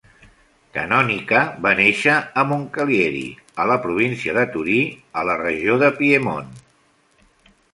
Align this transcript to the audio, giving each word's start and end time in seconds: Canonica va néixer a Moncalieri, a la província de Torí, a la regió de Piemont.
Canonica 0.75 1.41
va 1.65 1.73
néixer 1.79 2.15
a 2.43 2.47
Moncalieri, 2.53 3.21
a 3.65 3.67
la 3.73 3.77
província 3.85 4.35
de 4.39 4.47
Torí, 4.57 4.79
a 5.23 5.27
la 5.31 5.37
regió 5.43 5.77
de 5.85 5.91
Piemont. 6.01 6.51